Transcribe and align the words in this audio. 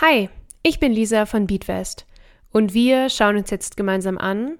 Hi, 0.00 0.28
ich 0.62 0.80
bin 0.80 0.92
Lisa 0.92 1.26
von 1.26 1.46
Beatwest 1.46 2.06
und 2.52 2.72
wir 2.72 3.10
schauen 3.10 3.36
uns 3.36 3.50
jetzt 3.50 3.76
gemeinsam 3.76 4.16
an, 4.16 4.58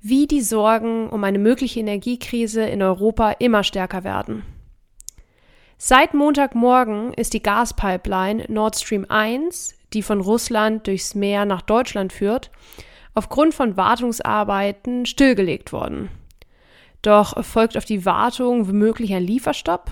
wie 0.00 0.26
die 0.26 0.40
Sorgen 0.40 1.08
um 1.08 1.22
eine 1.24 1.38
mögliche 1.38 1.80
Energiekrise 1.80 2.62
in 2.62 2.82
Europa 2.82 3.30
immer 3.38 3.62
stärker 3.62 4.04
werden. 4.04 4.44
Seit 5.78 6.14
Montagmorgen 6.14 7.12
ist 7.14 7.32
die 7.32 7.42
Gaspipeline 7.42 8.44
Nord 8.48 8.76
Stream 8.76 9.06
1, 9.08 9.74
die 9.92 10.02
von 10.02 10.20
Russland 10.20 10.86
durchs 10.86 11.14
Meer 11.14 11.44
nach 11.44 11.62
Deutschland 11.62 12.12
führt, 12.12 12.50
aufgrund 13.14 13.54
von 13.54 13.76
Wartungsarbeiten 13.76 15.06
stillgelegt 15.06 15.72
worden. 15.72 16.08
Doch 17.02 17.44
folgt 17.44 17.76
auf 17.76 17.84
die 17.84 18.04
Wartung 18.04 18.68
womöglich 18.68 19.12
ein 19.14 19.24
Lieferstopp? 19.24 19.90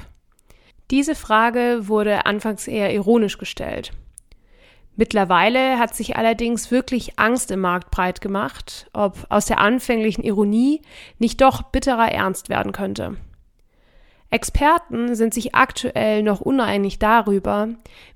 Diese 0.91 1.15
Frage 1.15 1.89
wurde 1.89 2.27
anfangs 2.27 2.67
eher 2.67 2.93
ironisch 2.93 3.39
gestellt. 3.39 3.93
Mittlerweile 4.97 5.79
hat 5.79 5.95
sich 5.95 6.16
allerdings 6.16 6.71
wirklich 6.71 7.19
Angst 7.19 7.51
im 7.51 7.60
Markt 7.60 7.91
breit 7.91 8.21
gemacht, 8.21 8.91
ob 8.93 9.24
aus 9.29 9.46
der 9.46 9.61
anfänglichen 9.61 10.24
Ironie 10.24 10.83
nicht 11.18 11.41
doch 11.41 11.63
bitterer 11.63 12.11
Ernst 12.11 12.49
werden 12.49 12.73
könnte. 12.73 13.16
Experten 14.30 15.15
sind 15.15 15.33
sich 15.33 15.55
aktuell 15.55 16.23
noch 16.23 16.41
uneinig 16.41 16.99
darüber, 16.99 17.68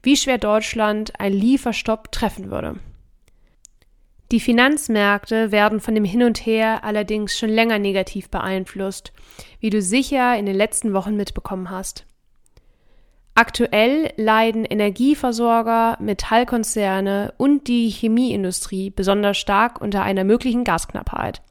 wie 0.02 0.16
schwer 0.16 0.38
Deutschland 0.38 1.18
ein 1.18 1.32
Lieferstopp 1.32 2.12
treffen 2.12 2.50
würde. 2.50 2.76
Die 4.30 4.40
Finanzmärkte 4.40 5.52
werden 5.52 5.80
von 5.80 5.94
dem 5.94 6.04
Hin 6.04 6.22
und 6.22 6.44
Her 6.44 6.82
allerdings 6.82 7.38
schon 7.38 7.50
länger 7.50 7.78
negativ 7.78 8.30
beeinflusst, 8.30 9.12
wie 9.60 9.70
du 9.70 9.80
sicher 9.80 10.36
in 10.36 10.46
den 10.46 10.56
letzten 10.56 10.92
Wochen 10.92 11.16
mitbekommen 11.16 11.70
hast. 11.70 12.06
Aktuell 13.36 14.12
leiden 14.16 14.64
Energieversorger, 14.64 15.96
Metallkonzerne 16.00 17.34
und 17.36 17.66
die 17.66 17.88
Chemieindustrie 17.88 18.90
besonders 18.90 19.38
stark 19.38 19.80
unter 19.80 20.04
einer 20.04 20.22
möglichen 20.22 20.62
Gasknappheit. 20.62 21.42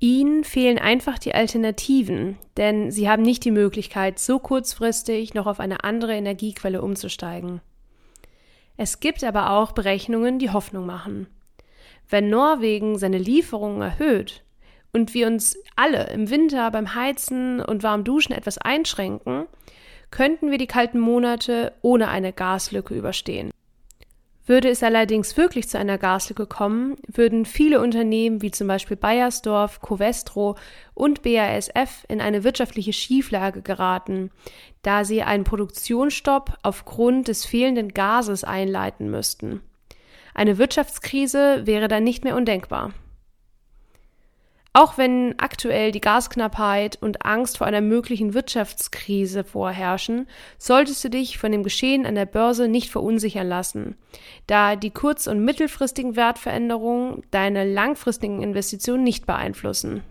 Ihnen 0.00 0.42
fehlen 0.42 0.78
einfach 0.78 1.18
die 1.18 1.34
Alternativen, 1.34 2.36
denn 2.56 2.90
sie 2.90 3.08
haben 3.08 3.22
nicht 3.22 3.44
die 3.44 3.52
Möglichkeit, 3.52 4.18
so 4.18 4.40
kurzfristig 4.40 5.34
noch 5.34 5.46
auf 5.46 5.60
eine 5.60 5.84
andere 5.84 6.14
Energiequelle 6.14 6.82
umzusteigen. 6.82 7.60
Es 8.76 8.98
gibt 8.98 9.22
aber 9.22 9.50
auch 9.50 9.70
Berechnungen, 9.70 10.40
die 10.40 10.50
Hoffnung 10.50 10.84
machen. 10.84 11.28
Wenn 12.08 12.28
Norwegen 12.28 12.98
seine 12.98 13.18
Lieferungen 13.18 13.82
erhöht 13.82 14.42
und 14.92 15.14
wir 15.14 15.28
uns 15.28 15.56
alle 15.76 16.08
im 16.08 16.28
Winter 16.28 16.72
beim 16.72 16.96
Heizen 16.96 17.60
und 17.60 17.84
warm 17.84 18.02
Duschen 18.02 18.32
etwas 18.32 18.58
einschränken, 18.58 19.46
könnten 20.10 20.50
wir 20.50 20.58
die 20.58 20.66
kalten 20.66 20.98
Monate 20.98 21.72
ohne 21.82 22.08
eine 22.08 22.32
Gaslücke 22.32 22.94
überstehen. 22.94 23.50
Würde 24.46 24.68
es 24.68 24.82
allerdings 24.82 25.36
wirklich 25.36 25.68
zu 25.68 25.78
einer 25.78 25.96
Gaslücke 25.96 26.44
kommen, 26.44 26.96
würden 27.06 27.44
viele 27.44 27.80
Unternehmen 27.80 28.42
wie 28.42 28.50
zum 28.50 28.66
Beispiel 28.66 28.96
Bayersdorf, 28.96 29.80
Covestro 29.80 30.56
und 30.94 31.22
BASF 31.22 32.04
in 32.08 32.20
eine 32.20 32.42
wirtschaftliche 32.42 32.92
Schieflage 32.92 33.62
geraten, 33.62 34.30
da 34.82 35.04
sie 35.04 35.22
einen 35.22 35.44
Produktionsstopp 35.44 36.58
aufgrund 36.62 37.28
des 37.28 37.44
fehlenden 37.44 37.90
Gases 37.90 38.42
einleiten 38.42 39.08
müssten. 39.08 39.60
Eine 40.34 40.58
Wirtschaftskrise 40.58 41.66
wäre 41.66 41.86
dann 41.86 42.02
nicht 42.02 42.24
mehr 42.24 42.34
undenkbar. 42.34 42.92
Auch 44.72 44.98
wenn 44.98 45.34
aktuell 45.38 45.90
die 45.90 46.00
Gasknappheit 46.00 46.96
und 47.00 47.26
Angst 47.26 47.58
vor 47.58 47.66
einer 47.66 47.80
möglichen 47.80 48.34
Wirtschaftskrise 48.34 49.42
vorherrschen, 49.42 50.28
solltest 50.58 51.02
du 51.02 51.10
dich 51.10 51.38
von 51.38 51.50
dem 51.50 51.64
Geschehen 51.64 52.06
an 52.06 52.14
der 52.14 52.26
Börse 52.26 52.68
nicht 52.68 52.90
verunsichern 52.90 53.48
lassen, 53.48 53.96
da 54.46 54.76
die 54.76 54.90
kurz- 54.90 55.26
und 55.26 55.44
mittelfristigen 55.44 56.14
Wertveränderungen 56.14 57.24
deine 57.32 57.64
langfristigen 57.64 58.42
Investitionen 58.42 59.02
nicht 59.02 59.26
beeinflussen. 59.26 60.04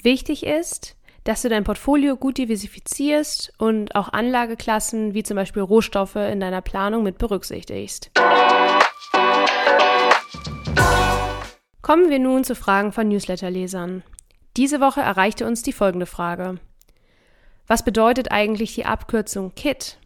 Wichtig 0.00 0.46
ist, 0.46 0.96
dass 1.24 1.42
du 1.42 1.48
dein 1.48 1.64
Portfolio 1.64 2.16
gut 2.16 2.38
diversifizierst 2.38 3.52
und 3.58 3.96
auch 3.96 4.12
Anlageklassen 4.12 5.12
wie 5.12 5.24
zum 5.24 5.34
Beispiel 5.34 5.62
Rohstoffe 5.62 6.14
in 6.14 6.38
deiner 6.38 6.62
Planung 6.62 7.02
mit 7.02 7.18
berücksichtigst. 7.18 8.12
Kommen 11.88 12.10
wir 12.10 12.18
nun 12.18 12.44
zu 12.44 12.54
Fragen 12.54 12.92
von 12.92 13.08
Newsletterlesern. 13.08 14.02
Diese 14.58 14.78
Woche 14.78 15.00
erreichte 15.00 15.46
uns 15.46 15.62
die 15.62 15.72
folgende 15.72 16.04
Frage. 16.04 16.60
Was 17.66 17.82
bedeutet 17.82 18.30
eigentlich 18.30 18.74
die 18.74 18.84
Abkürzung 18.84 19.54
KIT? 19.54 19.96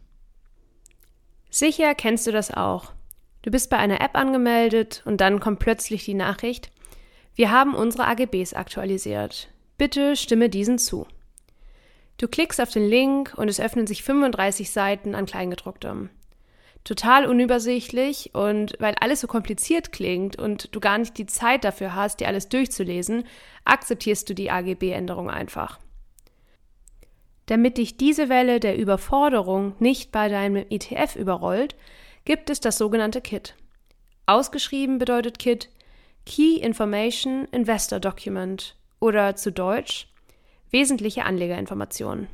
Sicher 1.49 1.93
kennst 1.93 2.25
du 2.25 2.31
das 2.31 2.53
auch. 2.53 2.93
Du 3.41 3.51
bist 3.51 3.69
bei 3.69 3.75
einer 3.75 3.99
App 3.99 4.15
angemeldet 4.15 5.01
und 5.03 5.19
dann 5.19 5.41
kommt 5.41 5.59
plötzlich 5.59 6.05
die 6.05 6.13
Nachricht, 6.13 6.71
wir 7.35 7.51
haben 7.51 7.75
unsere 7.75 8.07
AGBs 8.07 8.53
aktualisiert. 8.53 9.49
Bitte 9.77 10.15
stimme 10.15 10.47
diesen 10.47 10.77
zu. 10.77 11.05
Du 12.17 12.29
klickst 12.29 12.61
auf 12.61 12.69
den 12.69 12.87
Link 12.87 13.33
und 13.35 13.49
es 13.49 13.59
öffnen 13.59 13.87
sich 13.87 14.03
35 14.03 14.71
Seiten 14.71 15.15
an 15.15 15.25
Kleingedrucktem 15.25 16.11
total 16.83 17.25
unübersichtlich 17.25 18.31
und 18.33 18.75
weil 18.79 18.95
alles 18.99 19.21
so 19.21 19.27
kompliziert 19.27 19.91
klingt 19.91 20.37
und 20.37 20.75
du 20.75 20.79
gar 20.79 20.97
nicht 20.97 21.17
die 21.17 21.25
Zeit 21.25 21.63
dafür 21.63 21.95
hast, 21.95 22.19
dir 22.19 22.27
alles 22.27 22.49
durchzulesen, 22.49 23.23
akzeptierst 23.65 24.29
du 24.29 24.35
die 24.35 24.51
AGB-Änderung 24.51 25.29
einfach. 25.29 25.79
Damit 27.45 27.77
dich 27.77 27.97
diese 27.97 28.29
Welle 28.29 28.59
der 28.59 28.77
Überforderung 28.77 29.75
nicht 29.79 30.11
bei 30.11 30.29
deinem 30.29 30.65
ETF 30.69 31.15
überrollt, 31.15 31.75
gibt 32.25 32.49
es 32.49 32.59
das 32.59 32.77
sogenannte 32.77 33.21
KIT. 33.21 33.55
Ausgeschrieben 34.25 34.97
bedeutet 34.97 35.39
KIT 35.39 35.69
Key 36.25 36.55
Information 36.55 37.45
Investor 37.51 37.99
Document 37.99 38.77
oder 39.01 39.35
zu 39.35 39.51
Deutsch 39.51 40.07
wesentliche 40.71 41.25
Anlegerinformationen. 41.25 42.27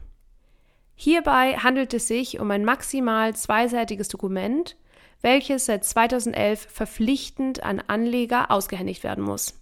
Hierbei 1.02 1.54
handelt 1.54 1.94
es 1.94 2.10
sich 2.10 2.42
um 2.42 2.52
ein 2.52 2.66
maximal 2.66 3.34
zweiseitiges 3.34 4.10
Dokument, 4.10 4.76
welches 5.22 5.66
seit 5.66 5.86
2011 5.86 6.68
verpflichtend 6.70 7.64
an 7.64 7.82
Anleger 7.88 8.52
ausgehändigt 8.52 9.06
werden 9.06 9.24
muss. 9.24 9.58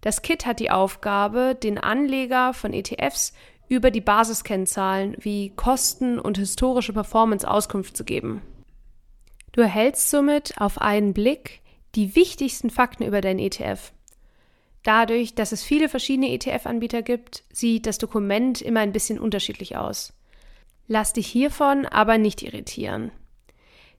Das 0.00 0.22
Kit 0.22 0.46
hat 0.46 0.58
die 0.58 0.70
Aufgabe, 0.70 1.54
den 1.62 1.76
Anleger 1.76 2.54
von 2.54 2.72
ETFs 2.72 3.34
über 3.68 3.90
die 3.90 4.00
Basiskennzahlen 4.00 5.14
wie 5.20 5.50
Kosten 5.50 6.18
und 6.18 6.38
historische 6.38 6.94
Performance 6.94 7.46
Auskunft 7.46 7.94
zu 7.94 8.04
geben. 8.04 8.40
Du 9.52 9.60
erhältst 9.60 10.08
somit 10.08 10.58
auf 10.58 10.80
einen 10.80 11.12
Blick 11.12 11.60
die 11.96 12.16
wichtigsten 12.16 12.70
Fakten 12.70 13.04
über 13.04 13.20
deinen 13.20 13.40
ETF. 13.40 13.92
Dadurch, 14.84 15.34
dass 15.34 15.52
es 15.52 15.62
viele 15.62 15.90
verschiedene 15.90 16.32
ETF-Anbieter 16.32 17.02
gibt, 17.02 17.44
sieht 17.52 17.84
das 17.84 17.98
Dokument 17.98 18.62
immer 18.62 18.80
ein 18.80 18.92
bisschen 18.92 19.20
unterschiedlich 19.20 19.76
aus. 19.76 20.14
Lass 20.92 21.12
dich 21.12 21.28
hiervon 21.28 21.86
aber 21.86 22.18
nicht 22.18 22.42
irritieren. 22.42 23.12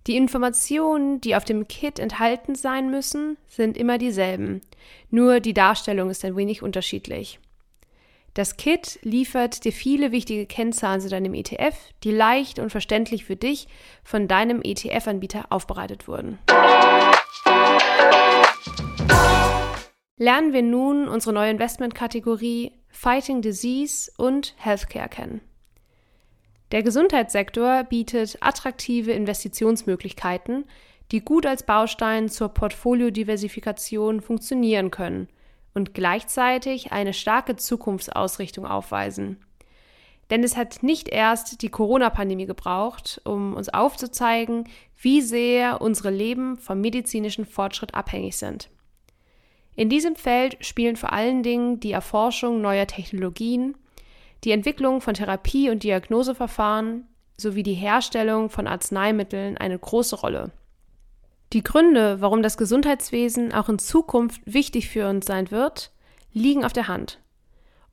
Die 0.07 0.17
Informationen, 0.17 1.21
die 1.21 1.37
auf 1.37 1.45
dem 1.45 1.69
Kit 1.69 1.99
enthalten 1.99 2.53
sein 2.53 2.91
müssen, 2.91 3.37
sind 3.47 3.77
immer 3.77 3.97
dieselben, 3.97 4.59
nur 5.09 5.39
die 5.39 5.53
Darstellung 5.53 6.09
ist 6.09 6.25
ein 6.25 6.35
wenig 6.35 6.61
unterschiedlich. 6.61 7.39
Das 8.33 8.57
Kit 8.57 8.99
liefert 9.03 9.63
dir 9.63 9.71
viele 9.71 10.11
wichtige 10.11 10.45
Kennzahlen 10.45 10.99
zu 10.99 11.07
deinem 11.07 11.33
ETF, 11.33 11.77
die 12.03 12.11
leicht 12.11 12.59
und 12.59 12.71
verständlich 12.71 13.23
für 13.23 13.37
dich 13.37 13.69
von 14.03 14.27
deinem 14.27 14.61
ETF-Anbieter 14.61 15.45
aufbereitet 15.49 16.09
wurden. 16.09 16.39
Lernen 20.17 20.51
wir 20.51 20.61
nun 20.61 21.07
unsere 21.07 21.31
neue 21.31 21.51
Investmentkategorie 21.51 22.73
Fighting 22.89 23.41
Disease 23.41 24.11
und 24.17 24.55
Healthcare 24.57 25.07
kennen. 25.07 25.39
Der 26.71 26.83
Gesundheitssektor 26.83 27.83
bietet 27.83 28.37
attraktive 28.39 29.11
Investitionsmöglichkeiten, 29.11 30.65
die 31.11 31.19
gut 31.19 31.45
als 31.45 31.63
Baustein 31.63 32.29
zur 32.29 32.49
Portfoliodiversifikation 32.49 34.21
funktionieren 34.21 34.89
können 34.89 35.27
und 35.73 35.93
gleichzeitig 35.93 36.93
eine 36.93 37.13
starke 37.13 37.57
Zukunftsausrichtung 37.57 38.65
aufweisen. 38.65 39.37
Denn 40.29 40.45
es 40.45 40.55
hat 40.55 40.81
nicht 40.81 41.09
erst 41.09 41.61
die 41.61 41.69
Corona-Pandemie 41.69 42.45
gebraucht, 42.45 43.19
um 43.25 43.53
uns 43.53 43.67
aufzuzeigen, 43.67 44.69
wie 45.01 45.21
sehr 45.21 45.81
unsere 45.81 46.09
Leben 46.09 46.55
vom 46.55 46.79
medizinischen 46.79 47.45
Fortschritt 47.45 47.95
abhängig 47.95 48.37
sind. 48.37 48.69
In 49.75 49.89
diesem 49.89 50.15
Feld 50.15 50.57
spielen 50.65 50.95
vor 50.95 51.11
allen 51.11 51.43
Dingen 51.43 51.81
die 51.81 51.91
Erforschung 51.91 52.61
neuer 52.61 52.87
Technologien, 52.87 53.75
die 54.43 54.51
Entwicklung 54.51 55.01
von 55.01 55.13
Therapie- 55.13 55.69
und 55.69 55.83
Diagnoseverfahren 55.83 57.07
sowie 57.37 57.63
die 57.63 57.73
Herstellung 57.73 58.49
von 58.49 58.67
Arzneimitteln 58.67 59.57
eine 59.57 59.77
große 59.77 60.15
Rolle. 60.15 60.51
Die 61.53 61.63
Gründe, 61.63 62.21
warum 62.21 62.43
das 62.43 62.57
Gesundheitswesen 62.57 63.53
auch 63.53 63.67
in 63.67 63.79
Zukunft 63.79 64.41
wichtig 64.45 64.89
für 64.89 65.09
uns 65.09 65.25
sein 65.25 65.51
wird, 65.51 65.91
liegen 66.33 66.63
auf 66.63 66.73
der 66.73 66.87
Hand. 66.87 67.19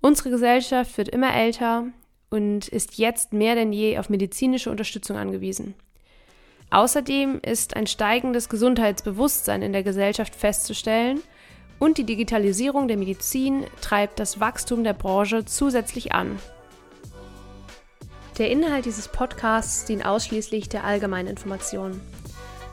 Unsere 0.01 0.31
Gesellschaft 0.31 0.97
wird 0.97 1.09
immer 1.09 1.35
älter 1.35 1.87
und 2.31 2.69
ist 2.69 2.99
jetzt 2.99 3.33
mehr 3.33 3.57
denn 3.57 3.73
je 3.73 3.99
auf 3.99 4.11
medizinische 4.11 4.71
Unterstützung 4.71 5.17
angewiesen. 5.17 5.75
Außerdem 6.71 7.41
ist 7.43 7.75
ein 7.77 7.87
steigendes 7.87 8.49
Gesundheitsbewusstsein 8.49 9.63
in 9.63 9.73
der 9.73 9.83
Gesellschaft 9.83 10.35
festzustellen 10.37 11.21
und 11.79 11.99
die 11.99 12.05
Digitalisierung 12.05 12.89
der 12.89 12.97
Medizin 12.97 13.65
treibt 13.81 14.19
das 14.19 14.41
Wachstum 14.41 14.85
der 14.85 14.95
Branche 14.95 15.45
zusätzlich 15.45 16.13
an. 16.13 16.39
Der 18.39 18.51
Inhalt 18.51 18.85
dieses 18.85 19.09
Podcasts 19.09 19.85
dient 19.85 20.07
ausschließlich 20.07 20.69
der 20.69 20.85
allgemeinen 20.85 21.29
Information. 21.29 22.01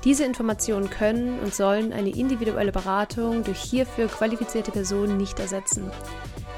Diese 0.04 0.24
Informationen 0.24 0.92
können 0.92 1.40
und 1.40 1.56
sollen 1.56 1.92
eine 1.92 2.16
individuelle 2.16 2.72
Beratung 2.72 3.44
durch 3.44 3.60
hierfür 3.60 4.07
qualifizierte 4.07 4.72
Personen 4.72 5.18
nicht 5.18 5.40
ersetzen. 5.40 5.90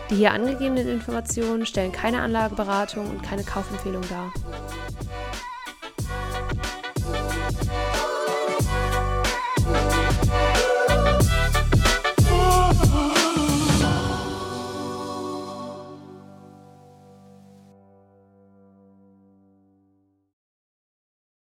Die 0.10 0.16
hier 0.16 0.34
angegebenen 0.34 0.88
Informationen 0.88 1.66
stellen 1.66 1.94
keine 1.94 2.22
Anlageberatung 2.22 3.10
und 3.10 3.24
keine 3.24 3.44
Kaufempfehlung 3.44 4.04
dar. 4.10 4.34